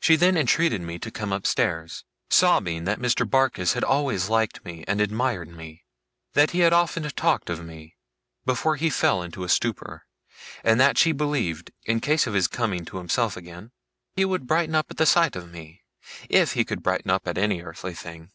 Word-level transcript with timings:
She 0.00 0.16
then 0.16 0.36
entreated 0.36 0.80
me 0.82 0.98
to 0.98 1.12
come 1.12 1.32
upstairs, 1.32 2.04
sobbing 2.28 2.86
that 2.86 2.98
Mr. 2.98 3.24
Barkis 3.24 3.74
had 3.74 3.84
always 3.84 4.28
liked 4.28 4.64
me 4.64 4.82
and 4.88 5.00
admired 5.00 5.46
me; 5.48 5.84
that 6.32 6.50
he 6.50 6.58
had 6.58 6.72
often 6.72 7.04
talked 7.10 7.48
of 7.48 7.64
me, 7.64 7.94
before 8.44 8.74
he 8.74 8.90
fell 8.90 9.22
into 9.22 9.44
a 9.44 9.48
stupor; 9.48 10.06
and 10.64 10.80
that 10.80 10.98
she 10.98 11.12
believed, 11.12 11.70
in 11.84 12.00
case 12.00 12.26
of 12.26 12.34
his 12.34 12.48
coming 12.48 12.84
to 12.86 12.96
himself 12.98 13.36
again, 13.36 13.70
he 14.16 14.24
would 14.24 14.48
brighten 14.48 14.74
up 14.74 14.90
at 14.90 15.06
sight 15.06 15.36
of 15.36 15.52
me, 15.52 15.84
if 16.28 16.54
he 16.54 16.64
could 16.64 16.82
brighten 16.82 17.12
up 17.12 17.28
at 17.28 17.38
any 17.38 17.62
earthly 17.62 17.94
thing. 17.94 18.32